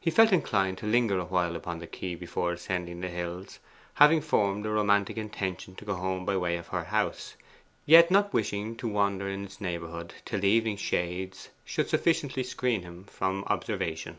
He 0.00 0.10
felt 0.10 0.32
inclined 0.32 0.78
to 0.78 0.86
linger 0.86 1.18
awhile 1.18 1.54
upon 1.54 1.78
the 1.78 1.86
quay 1.86 2.14
before 2.14 2.54
ascending 2.54 3.00
the 3.02 3.10
hills, 3.10 3.58
having 3.96 4.22
formed 4.22 4.64
a 4.64 4.70
romantic 4.70 5.18
intention 5.18 5.74
to 5.76 5.84
go 5.84 5.96
home 5.96 6.24
by 6.24 6.34
way 6.38 6.56
of 6.56 6.68
her 6.68 6.84
house, 6.84 7.34
yet 7.84 8.10
not 8.10 8.32
wishing 8.32 8.74
to 8.76 8.88
wander 8.88 9.28
in 9.28 9.44
its 9.44 9.60
neighbourhood 9.60 10.14
till 10.24 10.40
the 10.40 10.48
evening 10.48 10.78
shades 10.78 11.50
should 11.62 11.90
sufficiently 11.90 12.42
screen 12.42 12.80
him 12.80 13.04
from 13.04 13.44
observation. 13.44 14.18